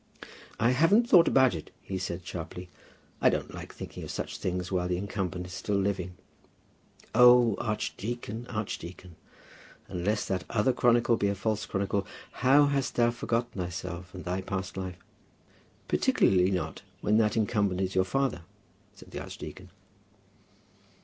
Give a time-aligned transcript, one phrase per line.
[0.59, 2.69] "I haven't thought about it," he said sharply.
[3.21, 6.15] "I don't like thinking of such things while the incumbent is still living."
[7.13, 9.15] Oh, archdeacon, archdeacon!
[9.87, 14.41] unless that other chronicle be a false chronicle, how hast thou forgotten thyself and thy
[14.41, 14.97] past life!
[15.87, 18.41] "Particularly not, when that incumbent is your father,"
[18.95, 19.69] said the archdeacon.